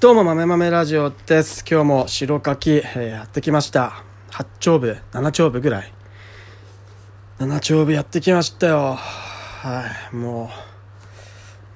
[0.00, 1.62] どうも、豆豆ラジオです。
[1.70, 4.02] 今日も白柿、えーやってきました。
[4.30, 5.92] 8丁部、7丁部ぐらい。
[7.38, 8.94] 7丁部やってきましたよ。
[8.94, 10.50] はい、も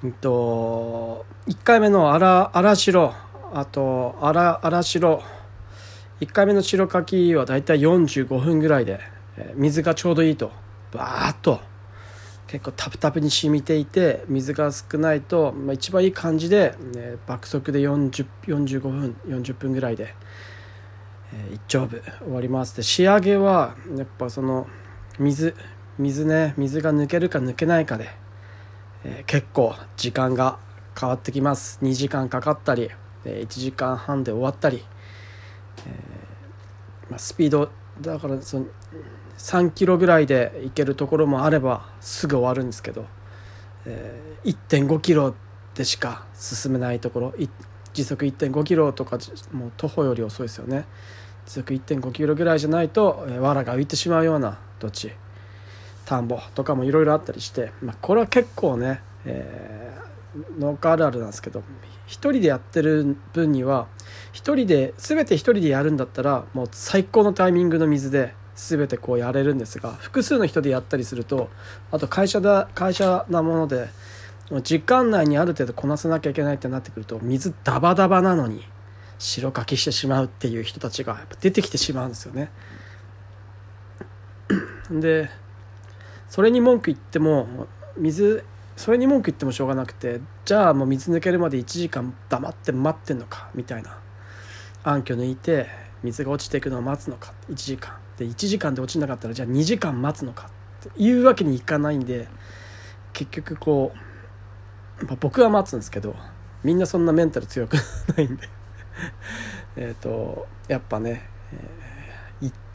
[0.03, 3.13] う、うんと、1回目の荒、荒白、
[3.53, 5.23] あと、荒、荒白、
[6.23, 9.01] 1回目の白柿はだいたい45分ぐらいで、
[9.37, 10.51] えー水がちょうどいいと、
[10.93, 11.61] バーッと、
[12.47, 20.15] 結構タプタプに染みていて水が少ないと、まあ、一番いい感じで、ね、爆速で40 45分40分ぐらいで、
[21.33, 22.77] えー一丁部終わります。
[22.77, 24.67] で仕上げはやっぱその
[25.19, 25.55] 水
[25.99, 28.11] 水ね水が抜けるか抜けないかで、
[29.05, 30.59] えー結構時間が
[30.99, 31.79] 変わってきます。
[31.83, 32.91] 2時間かかったり、
[33.25, 34.85] えー1時間半で終わったり、
[35.87, 37.71] えーまあ、スピード
[38.01, 38.67] だからその
[39.39, 43.07] 3キロぐらいで行けるところもあればすぐ終わるんですけど、
[43.87, 45.35] えー1.5キロ
[45.75, 47.35] でしか進めないところ
[47.95, 49.19] 時速1.5キロとか
[49.53, 50.85] もう徒歩より遅いですよね。
[51.47, 55.13] 時速1.5キロぐらいじゃないと、えー藁が浮いてしまうような土地
[56.05, 60.05] 田んぼとかもいろいろあったりして、まあ、これは結構ね、えー
[60.59, 61.63] 農家あるあるなんですけど
[62.07, 63.87] 一人でやってる分には
[64.33, 71.51] 一人で全て一人でやるんだったらもう最高のタイミングの水で全てこうやれるんですが複数の人でやったりすると
[71.91, 73.89] あと会社だ会社なもので
[74.63, 78.63] 時間内にある程度こなさなきゃいけないってなってくると水ダバダバなのに
[79.19, 82.51] 白かきしてしまうっていう人たちがやっぱ出てきてしまうんですよね。
[84.91, 85.31] で
[86.29, 87.67] それに文句言っても
[87.97, 88.45] 水
[88.77, 93.99] それに文句言ってもしょうがなくてじゃあもう水抜けるまで1時間黙って待ってんのかみたいな
[94.83, 95.69] 暗渠抜いて
[96.03, 100.51] 水が落ちていくのを待つのか1時間で1時間で落ちなかったらじゃあ2時間待つのか
[100.89, 102.29] っていうわけにいかないんで
[103.13, 103.93] 結局こ
[105.01, 106.15] う、まあ僕は待つんですけど
[106.63, 107.75] みんなそんなメンタル強く
[108.17, 108.49] ないんで
[109.77, 111.59] えっとやっぱね、えー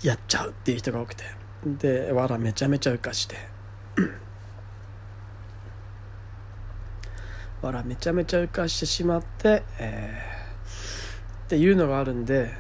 [0.02, 1.26] やっちゃうっていう人が多くて
[1.66, 3.36] でわらめちゃめちゃ浮かして
[7.62, 10.40] わらめちゃめちゃ浮かしてしまって、えー
[11.50, 12.52] っていうのがあるんで、ね、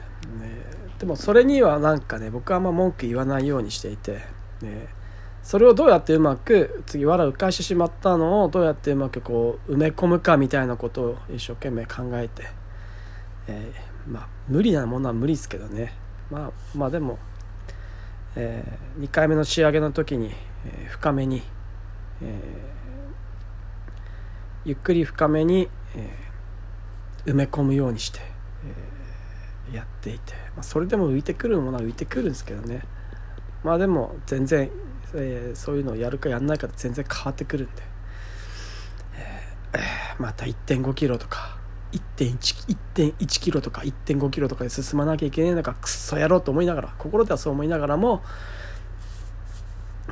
[0.99, 4.21] でもそれにはなんかね僕はあんま文句言わないようにしていて、
[4.61, 4.89] ね、
[5.41, 12.43] それをどうやってうまく次わら浮かしてしまったのをどうやってうまくこう埋め込むかみたいなことを一生懸命考えて、
[13.47, 15.93] えーまあ無理なものは無理ですけどね。
[16.31, 17.19] まあまあでも、
[18.35, 18.63] え
[18.97, 20.31] 2回目の仕上げの時に、
[20.66, 21.43] えー深めに、
[22.21, 22.29] えー
[24.66, 28.98] ゆっくり深めに、えー埋め込むようにして、えー
[29.74, 32.81] やっていて、まあ、それでも浮いてくるものは浮いてくるんですけどね
[33.63, 34.69] まあでも全然、
[35.13, 37.84] えーそういうのをやるかやんないかで全然変わってくるんで、
[39.13, 41.58] えーまた1 5キロとか
[41.91, 48.22] 1.1 1.1キロとか1.5キロとかで進まなきゃいけないのかクソやろうと思いながら心ではそう思いながらも、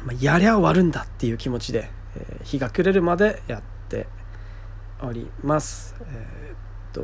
[0.04, 4.08] まあ、やりゃ終わるんだっていう気持ちで、えー日が暮れるまでやって
[5.02, 5.96] おります。
[6.02, 6.58] えーっ
[6.94, 7.02] と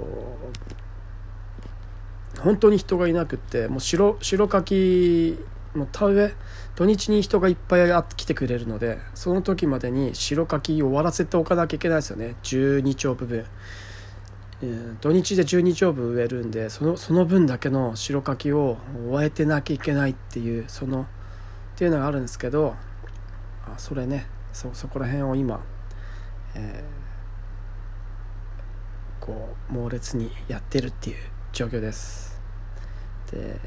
[2.39, 5.37] 本当に人がいなくってもう白白柿
[5.75, 6.33] の田植え
[6.75, 12.35] 土日に人がいっぱい来てくれるのでその時までに白柿を終わらせておかなきゃいけないですよね。
[12.43, 13.45] 12丁部分、
[14.61, 18.77] えー土日で12丁部植えるんでそのその分だけの白柿を
[19.09, 21.05] 終えてなきゃいけないっていうそのっ
[21.75, 22.75] ていうのがあるんですけど
[23.65, 25.59] あそれねそそこら辺を今、
[26.55, 27.03] えー
[29.23, 31.17] こう猛烈にやってるっていう
[31.53, 32.41] 状況です。
[33.31, 33.59] で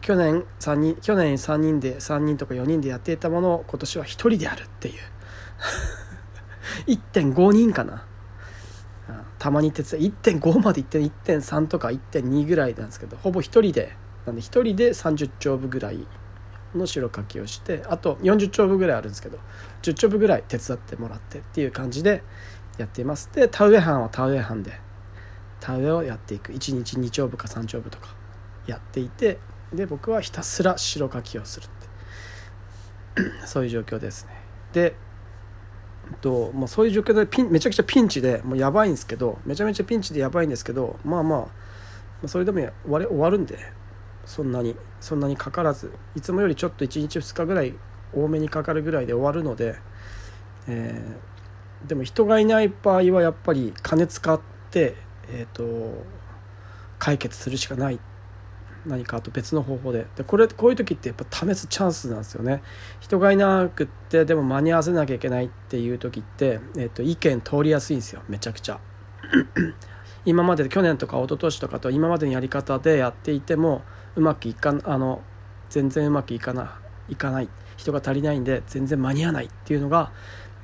[0.00, 4.94] 去年3人去年3人で3人とか4人でやっていたものを今年は1人でやるっていう。
[6.86, 8.04] 1.5人かな。
[9.38, 13.94] たまに手伝い1.5までいって1.3とか1.2ぐらいなんですけどほぼ1人で
[14.24, 16.06] なんで1人で30丁部ぐらい
[16.74, 19.38] の白かきをしてあと40丁部ぐらいあるんですけど
[19.82, 22.22] 10丁部ぐらい手伝ってもらってっていう感じで
[22.78, 23.30] やっています。
[23.32, 24.80] で田植え班は田植え班で
[25.64, 26.52] 田植えをやっていく。
[26.52, 28.14] 1日2丁部か3丁部とか
[28.66, 29.38] やっていて
[29.72, 31.68] で僕はひたすら白かきをするっ
[33.14, 33.46] て。
[33.48, 34.32] そういう状況ですね。
[34.72, 34.94] で
[36.20, 41.48] ともうそういう状況でピンめちゃくちゃピンチでもうやばいんですけどめちゃめちゃピンチでやばいんですけどまあま
[42.22, 43.58] あそれでも終わ終わるんで
[44.26, 47.74] そんなにそんなにかからずいつもよりちょっと1日2日ぐらい
[48.12, 49.76] 多めにかかるぐらいで終わるので、
[50.68, 51.34] えー
[51.86, 54.40] でも人がいない場合はやっぱり金使っ
[54.70, 54.96] て、
[55.30, 56.04] えー、と
[56.98, 58.00] 解決するしかない。
[58.86, 60.06] 何かあと別の方法で。
[60.16, 62.62] でこれこういう時ってやっぱ試すチャンスなんですよね。
[63.00, 68.22] 人がいなくってでも間に合わせなきゃいけないっていう時って、えー、と意見通りやすいんですよ。
[68.28, 68.80] めちゃくちゃ。
[70.26, 73.82] 今まで去年とか一昨年とかと今までのやり方でやっていても
[74.16, 75.22] うまくいかあの
[75.70, 76.78] 全然うまくいかな
[77.08, 77.48] いかない。
[77.76, 80.12] 人が足りないんで全然間に合わないっていうのが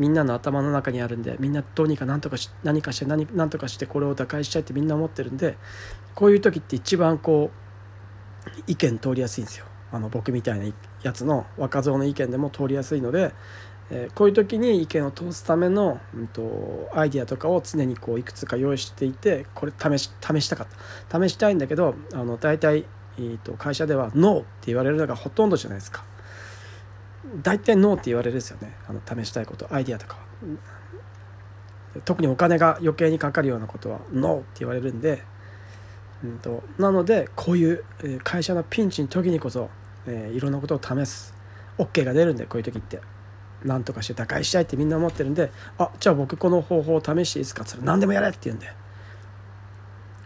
[0.01, 5.59] みんなの頭の中にあるんでみんなどうにか何とかし何かして何何とかしてこれを打開したいってみんな思ってるんで
[6.15, 13.35] こういう時って一番こう意見通りやすいんですよあの僕みたいなやつの若造の意見でも通りやすいので、
[13.91, 20.67] えー、こういう時に意見を通すための、うんと、アイディアとかを常にこういくつか用意していてこれ試し試したかっ
[21.11, 22.87] た試したいんだけどあの大体、
[23.19, 26.05] えーと会社では「ノー」って言われるのがほとんどじゃないですか。
[27.43, 28.77] 大体ノーって言われるですよね。
[28.89, 29.73] あの試したいこと。
[29.73, 30.19] アイディアとか。
[32.05, 35.23] 特にお金が余計にかかるようなことはノーって言われるんで、
[36.23, 37.85] うんと、なのでこういう
[38.23, 39.71] 会社のピンチの時にこそ、
[40.07, 41.35] えー、いろんなことを試す。
[41.79, 43.01] OK が出るんでこういう時って。
[43.63, 45.51] 何とかして打開したいってみんな思ってるんで。
[45.79, 47.63] あじゃあ僕この方法を試していいですか？
[47.63, 48.73] って言ったら何でもやれって言うんで。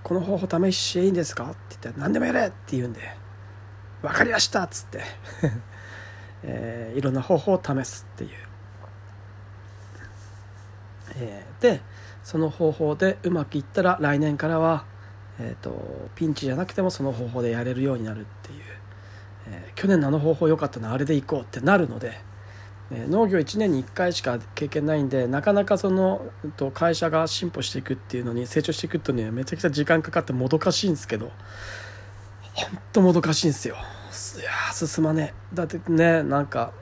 [0.05, 1.47] この方法試していいんですか？
[1.47, 3.01] って言ったら何でもやれって言うんで。
[4.03, 4.63] 分かりました！
[4.63, 5.01] っつって。
[6.47, 8.31] えー、いろんな方法を試すっていう、
[11.17, 11.81] えー、で
[12.23, 14.85] その方法でうまくいったら来年からは、
[15.39, 15.75] えーと、
[16.15, 18.61] ピンチじゃなくてもその方法でやれるようになるっていう、
[19.49, 22.19] えー、去年のあの方法良かったなあれでいこうってなるので、
[22.91, 26.27] えー、農業1年に1回しか経験ないんでなかなかその
[26.57, 31.31] と会社が進歩していくっていうのに成長していくとねめちゃくちゃ時間かかってもどかしいんですけど
[32.55, 33.77] ほんともどかしいんですよ。
[34.41, 35.55] いや進まねえ。
[35.55, 36.73] だってねなんか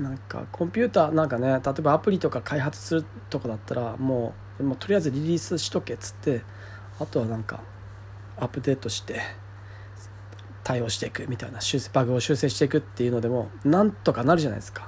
[0.00, 6.42] なんかコンピューターなんかね例えばアプリとか開発するとかだったらもうもうとりあえずリリースしとけっつって
[6.98, 7.60] あとはなんか
[8.36, 9.20] アップデートして
[10.64, 14.82] 対応していくみたいな修正バグを修正していくっていうのでもなんとかなるじゃないですか、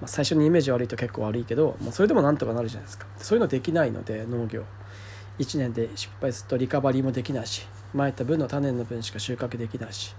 [0.00, 3.06] まあ、最初にイメージ悪いと結構悪いけどもうそれでもなんとかなるじゃないですか。
[3.18, 4.64] そういうのできないので農業。
[5.40, 10.14] 1年で失敗するとリカバリーもできないしまいた分の種の分しか収穫できないし。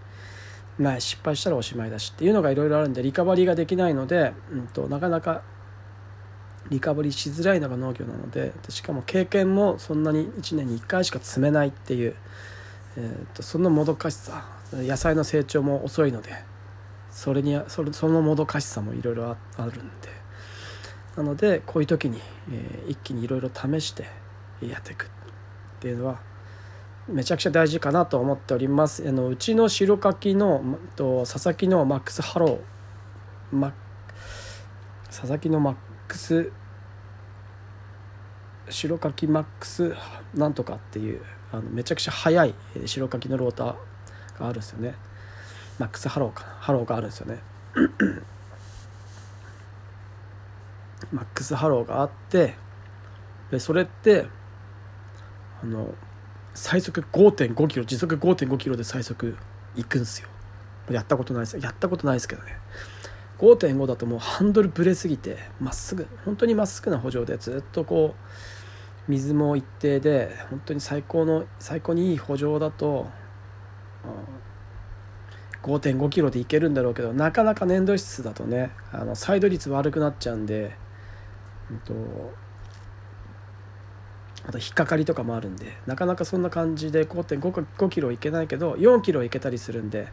[0.77, 5.41] まあ、失敗したらおしまいだしっていうのがいろいろあるんでリカバリーができないので、うんと、なかなか
[6.69, 12.15] リカバリーしづらいのが農業なのでしかも経験もそんなに1年に1回しか積めないっていう、
[12.97, 16.31] えーと、そのもどかしさ野菜の成長も遅いので
[17.11, 20.09] それにそれそのもどかしさもいろいろあるんで
[21.15, 22.19] なのでこういう時に、
[22.51, 24.05] えー、一気にいろいろ試して
[24.61, 25.07] やっていくっ
[25.79, 26.19] ていうのは
[27.07, 29.07] めちゃくちゃ大事かなと思っております。
[29.07, 30.63] あのうちの白柿の
[30.95, 33.73] と佐々木のマックスハロー、ま、
[35.07, 35.75] ササキのマッ
[36.07, 36.51] クス
[38.69, 39.95] 代かきマックス
[40.33, 41.21] なんとかっていう
[41.51, 42.55] あのめちゃくちゃ速い
[42.85, 43.75] 代かきのローターが
[44.39, 44.95] あるんですよね。
[45.77, 47.39] マックスハローかハローがあるんですよね。
[51.11, 52.55] マックスハローがあって
[53.51, 54.25] でそれって
[55.61, 55.93] あの
[56.55, 59.37] 最速5.5キロ時速5.5キロで最速
[59.75, 60.29] 行くんですよ。
[60.89, 61.57] やったことないです。
[61.57, 62.57] やったことないですけどね。
[63.37, 73.07] 5.5だともうハンドルぶれすぎてまっすぐ本当にまっすぐな補助でずっとこう水も一定で本当に最高の最高にいい補助だと、
[75.63, 80.75] うん、5.5キロでいけるんだろうけどなかなか粘土質だとねあのサイド率悪くなっちゃうんで、
[81.69, 81.93] うんと
[84.47, 90.07] あと引っかかりとかもあるんでなかなかそんな感じで5.5キロいけないけど4キロいけたりするんで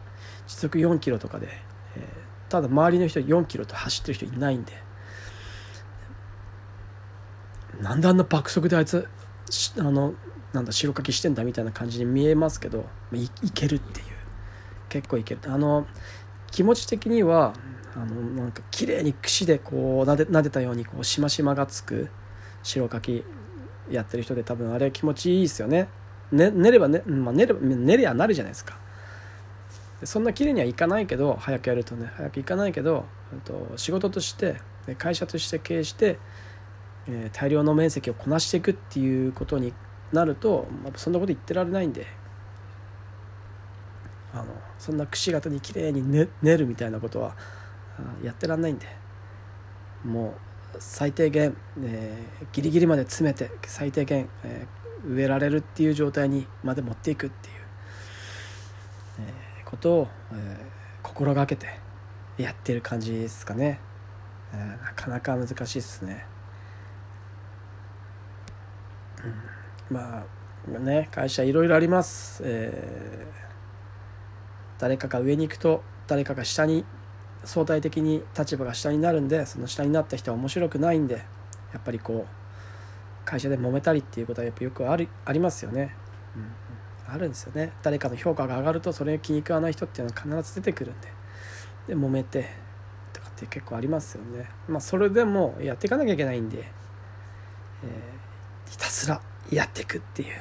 [0.47, 1.47] 時速4キロとかで、
[1.95, 4.73] えー、ただ周りの人4キロと走ってる人いないんで
[7.81, 9.07] なんであんな爆速であいつ
[9.77, 10.13] あの
[10.53, 14.13] なんだ白かきしてんだみたいな感じに見えますけどいいけるっていう。
[14.93, 15.41] 結構いける。
[15.47, 15.87] あの
[16.51, 17.53] 気持ち的には
[17.95, 22.09] あのなんか綺麗に串でこうなで撫でたようにこうしましまがつく
[22.61, 23.23] 白かき
[23.89, 25.87] やってる人で多分あれ気持ちいいですよね。
[26.31, 28.77] ね寝ればね、まあ、寝れば寝りゃなるじゃないですか。
[30.05, 33.05] そんな綺麗にはいかないけど早くやるとね早くいかないけど
[33.45, 34.57] と仕事として
[34.97, 36.19] 会社として経営して、
[37.07, 39.73] えー、大量の面積をこなしていくっていうことに
[40.11, 42.05] なると、まあ、そんなこと言ってられないんで
[44.33, 44.45] あの
[44.77, 47.35] そんなくし形に綺麗に寝寝るみたいなことは
[48.23, 48.87] やってらんないんで
[50.03, 50.33] もう
[50.79, 57.55] 最低限、えー、ギリギリまで詰めて最低限、えー、植えられるっていう状態にまで持っていくっていう、
[59.19, 60.57] えー、ことを、えー、
[61.01, 61.67] 心がけて
[62.37, 63.79] やってる感じですかね、
[64.53, 66.25] えー、なかなか難しいですね、
[69.89, 76.85] うん、まあね会社いろいろあります、えー、誰かが上に行くと誰かが下に
[77.45, 81.15] 相対的に立場が下になるんでその下になった人は面白くないんで
[81.73, 85.95] やっぱりこう会社で揉めたりっていうことはやっぱよくあるありますよね、
[86.35, 86.39] う
[87.09, 87.71] ん、あるんですよね。
[87.81, 91.07] 誰かの評価が上がるとそれが気に食わない人っていうのは必ず出てくるんで。
[91.87, 92.49] で揉めて
[93.11, 94.49] とかって結構ありますよね。
[94.67, 99.21] まあそれでもやっていかなきゃいけないんで、えー、ひたすら
[99.51, 100.37] やっていくっていう、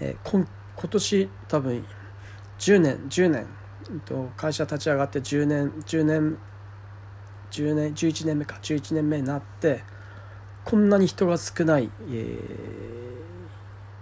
[0.00, 0.46] えー、今
[0.76, 1.84] 今年多分
[2.64, 3.46] 10年10年。
[4.06, 6.38] と会社立ち上がって10年10年
[7.50, 8.58] 10年11年目か。
[8.62, 9.84] 11年目になって
[10.64, 12.38] こんなに人が少ない、え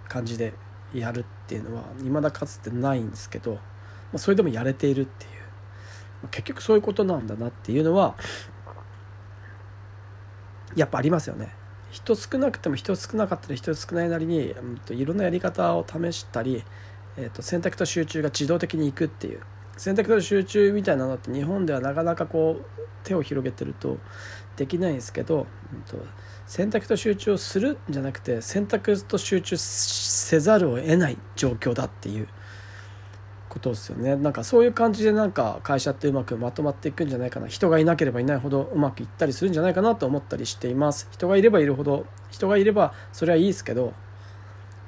[0.07, 0.53] ー、感じで
[0.93, 3.59] やるっていうのは未だかつてないんですけど、ま
[4.13, 8.15] あ、それでもやれているっていう、結局そういうことなんだなっていうのは
[10.77, 11.53] やっぱありますよね。
[11.91, 16.63] 人少なくても人少なかったり人少ないなりに、うん、といろんなやり方を試したり、
[17.17, 19.41] えー、と選択と集中が自動的にいくっていう。
[19.77, 23.97] 選択と集中みたいなのって日本ではなかなかこう手を広げてると
[24.55, 25.97] できないんですけど、うん、と
[26.45, 32.27] 選択と集中をするんじゃなくて選択と集中せざるを得ない状況だっていう
[33.49, 34.15] ことですよね。
[34.15, 37.47] なんかそういう感じでなんか会社ってうまくまとまっていくんじゃないかな。
[37.47, 41.07] 人がいなければいないほどうまくいったりするんじゃないかなと思ったりしています。
[41.11, 43.93] 人がいればいるほど人がいればそれはいいですけど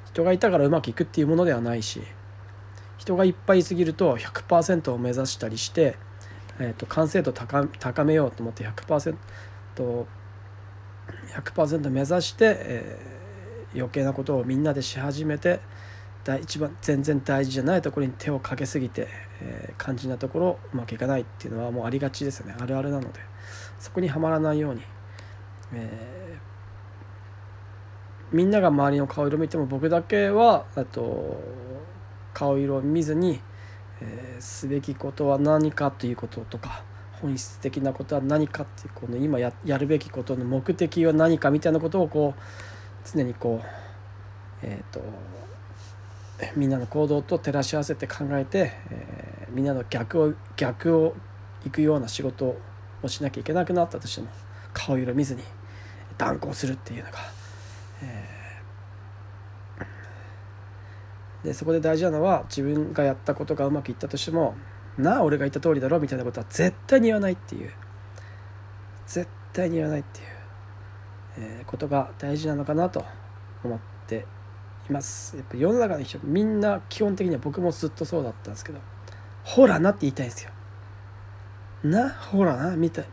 [0.06, 2.02] 人がいたからうまくいくっていうものではないし。
[3.06, 5.96] 人がいっぱいいすぎると100%を目指したりして、
[6.58, 9.14] えーと、完成度高高めようと思って 100%,
[9.76, 15.60] 100%目指して、えー、余計なことをみんなでし始めて
[16.42, 19.06] 一番全然大事じゃないところに手をかけすぎて、
[19.40, 22.56] えー、肝心なところうまくいかないっていうのはもうありがちですよね。
[22.58, 23.20] あるあるなので
[23.78, 24.80] そこにはまらないように、
[25.74, 31.40] えー、みんなが周りの顔色見ても僕だけはあと
[32.36, 33.40] 顔色を見ずに、
[34.02, 36.84] えー、すべきことは何かということとか
[37.22, 42.40] 本質的なことは何かっていうこの今ややるべきことの目的は何かみたいなことをこう
[43.10, 43.66] 常にこう
[44.62, 45.02] えっ、ー、と
[46.56, 51.16] みんなの行動と照らし合わせて考えて、えー、みんなの逆を逆を
[51.64, 52.54] 行くような仕事
[53.02, 54.28] をしなきゃいけなくなったとしても
[54.74, 55.42] 顔色見ずに
[56.18, 57.18] 断行するっていうのが、
[58.02, 59.86] えー、
[61.46, 64.54] でそこで大事なのは自分がやったことがうまくいったとしても
[64.98, 67.70] なあ俺が言った通りだろみたいなことは絶対に言わないっていう。
[69.06, 70.26] 絶対に言わないっていう、
[71.38, 73.04] えー、ことが大事なのかなと
[73.64, 74.26] 思って
[74.90, 75.36] います。
[75.36, 78.80] やっぱ世の中の人みんな基本的には僕もずっとそうだったんですけど
[79.44, 80.50] ほらなって言いたいんですよ。
[81.84, 83.08] なほらなみたい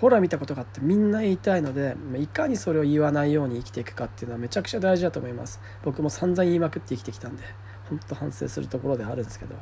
[0.00, 5.60] ほら見たことがあってみんな言いたいのでいかにそれを言わないように生きていくかっていうのはめちゃくちゃ大事だと思います。
[5.82, 7.42] 僕も散々言いまくって生きてきたんで
[7.88, 9.56] 本当反省するところではあるんですけど。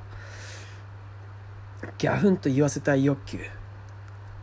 [1.98, 3.38] ギャフンと言わせたい欲求。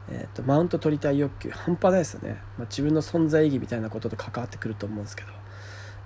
[0.09, 1.49] えーと、マウント取りたい欲求。
[1.51, 5.29] 半端ないですよね、まあ、自分の存在意義みたいなことと関わってくると思うんですけど。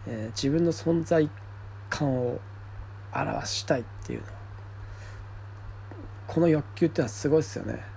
[0.07, 1.29] えー、自分の存在
[1.89, 2.39] 感を
[3.13, 4.27] 表したいっていうの。
[6.27, 7.96] この欲求ってのはすごいですよね。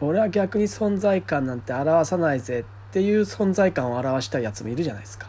[0.00, 5.28] 俺は逆に存在感なんて表さないぜっていう存在感を表したやつもいるじゃないですか。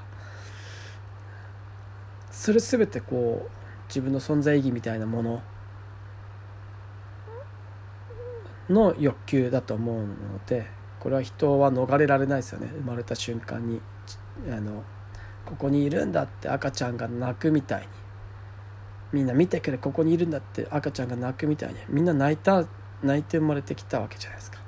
[2.31, 3.51] それ全てこう
[3.89, 5.41] 自分の存在意義みたいなもの
[8.69, 10.05] の欲求だと思うの
[10.45, 10.67] で
[10.99, 12.67] これは人は逃れられないですよね。
[12.67, 13.81] 生まれた瞬間に
[14.49, 14.83] あの
[15.45, 17.88] ここにいるんだって赤ちゃんが泣くみたいに。
[19.11, 21.75] みんな見てくれここにいるんだって赤ちゃんが泣くみたいに。
[21.89, 22.63] みんな泣いた
[23.03, 24.60] 泣いて生まれてきたわけじゃないですか。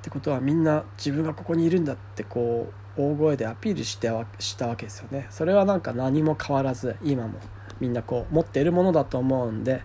[0.00, 5.26] ってことはみんな自分がここにいるんだってこう大声でアピールしてしたわけですよね。
[5.30, 7.38] それはなんか何も変わらず今も
[7.80, 9.82] みんなこう持っているものだと思うんで、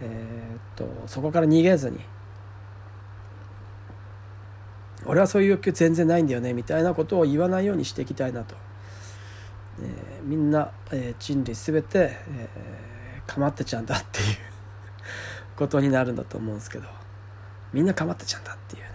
[0.00, 2.00] えー、っとそこから逃げずに
[5.06, 8.54] 俺はそういう欲求全然ないんだよねみたいなことを言わないようにしていきたいなと、
[9.80, 14.49] えー、みんな、えー、人類全て、えー、かまってちゃんだっていう
[15.60, 16.88] ことになるんだと思うんですけど
[17.74, 18.88] みんなかまってちゃんだっていうね。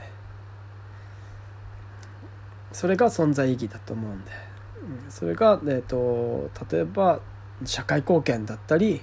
[2.71, 4.31] それが存在意義だと思うんで、
[5.07, 7.21] それが、えーと、例えば
[7.63, 9.01] 社会貢献だったり、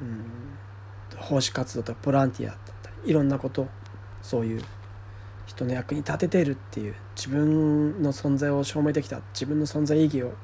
[0.00, 3.66] うん、奉仕活動とかボランティアだったりいろんなこと
[4.22, 4.62] そういう
[5.46, 10.34] 人の役に立てているっていう自分の存在を証明できた自分の存在意義を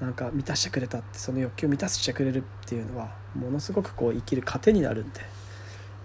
[0.00, 5.37] なんか満たしてくれたってその欲求を満たしてくれるっていうのはものすごくこう生きる糧になるんで。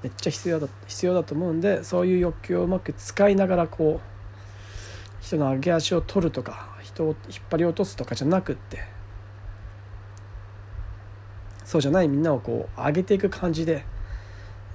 [0.04, 7.16] めっちゃ必要だ必要だと思うんでそういう欲求をうまく使いながらこう人の上げ足を取るとか人を引っ
[7.50, 8.80] 張り落とすとかじゃなくって
[11.64, 13.86] そうじゃないみんなをこう上げていく感じで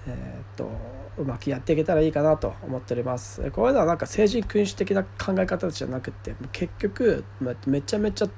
[0.07, 0.71] えー、っと
[1.19, 3.51] うまくやっていけたらいいかなと思っております。
[3.51, 7.25] こういうのはなんか成人君主的な考え方じゃなくて結局
[7.67, 8.29] めちゃめちゃ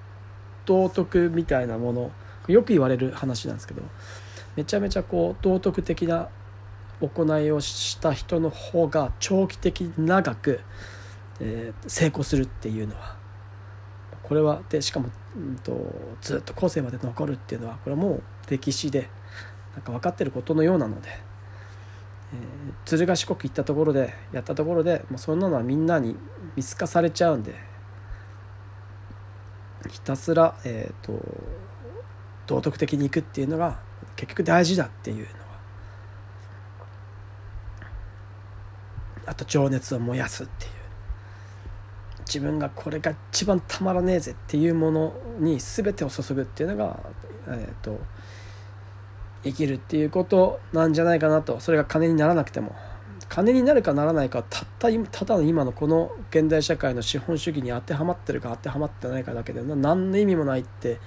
[0.65, 2.11] 道徳みたいなもの
[2.49, 3.83] よく言われる話なんですけど
[4.57, 6.29] めちゃめちゃこう道徳的な
[7.01, 10.61] 行いをした人の方が長期的に長く、
[11.41, 13.19] えー、成功するっていうのは。
[14.23, 15.73] これはでしかも、うんと、
[16.21, 19.09] ずっと後世まで残るっていうのはこれはもう歴史で
[19.75, 26.15] なんか分かってることのようなので、えー、鶴ヶ四国行ったところでやったところでもうそんなのはみんなに
[26.55, 27.55] 見透かされちゃうんで
[29.89, 31.21] ひたすら、えーと、
[32.47, 33.81] 道徳的にいくっていうのが
[34.15, 35.29] 結局大事だっていうのは
[39.31, 40.71] あと情熱を燃やすっていう。
[42.27, 46.99] 自分がこれが一番たまらねえぜっていうものに全てを注ぐっていうのが、
[47.47, 47.99] えーと、
[49.45, 51.61] 生きるっていうことなんじゃないかなと。
[51.61, 52.75] それが金にならなくても。
[53.29, 60.99] 金になるかならないかたった今ただの今のこの現代社会の資本主義に当てはまってるか当てはまってないかだけで何の意味もないって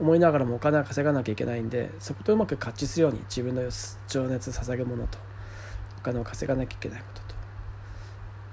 [0.00, 3.62] 思いながらもお金は稼がなきゃいけないんでそことうまく合致するように自分の
[4.08, 5.18] 情熱捧げ物と
[5.98, 7.27] お金を稼がなきゃいけないこと。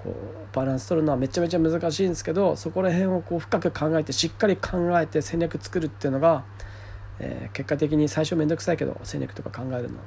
[0.05, 6.45] こうバランス取るのはめちゃめちゃ難しいんですけどそこら辺をこう深く考えてしっかり考えて戦略作るっていうのが、
[7.19, 9.97] えー、結果的に最初面倒くさいけど戦略とか考えるの。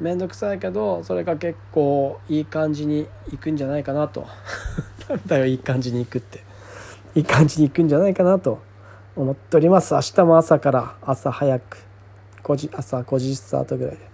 [0.00, 4.26] 面倒くさいけどそれが結構いい感じにいくんじゃないかなと。
[5.08, 6.44] なんだよいい感じにいくって。
[7.14, 8.60] いい感じにいくんじゃないかなと。
[9.14, 9.94] 思っております。
[9.94, 11.84] 明日も朝から朝早く
[12.42, 14.11] 5時朝5時スタートぐらいで。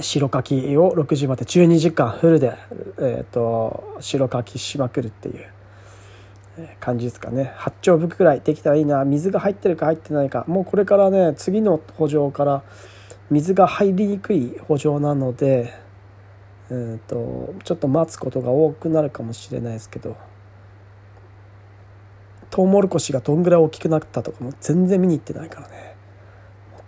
[0.00, 2.56] 白書きを6時まで12時間フルで、
[2.98, 5.46] えーと、白書きしまくるっていう
[6.80, 7.54] 感じですかね。
[7.58, 9.04] 8丁分くらいできたらいいな。
[9.04, 10.44] 水が入ってるか入ってないか。
[10.48, 12.62] もうこれからね次の補助から
[13.30, 15.72] 水が入りにくい補助なので、
[16.70, 20.16] えーと、ちょっと待つことが多くなるかもしれないですけど
[22.50, 25.96] トウモロコシがどんぐらい大きくなったとかも全然見に行ってないからね。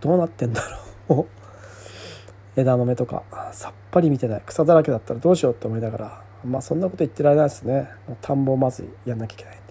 [0.01, 0.63] どうなってんだ
[1.09, 1.38] ろう
[2.57, 7.89] 枝豆とかさっぱり見てない草だらけだったらどうしようって思いながらまあそんなこと言ってられないですね
[8.21, 9.69] 田んぼをまずやんなきゃいけないんで。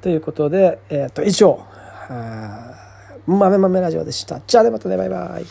[0.00, 1.60] ということで、えー、と以上
[3.26, 4.40] 「豆豆ラジオ」でした。
[4.46, 5.44] じゃあねまたねバイバイ。